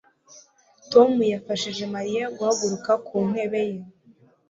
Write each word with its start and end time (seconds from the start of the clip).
tom 0.91 1.11
yafashije 1.33 1.83
mariya 1.95 2.25
guhaguruka 2.35 2.91
ku 3.05 3.15
ntebe 3.29 3.61
ye 3.69 3.79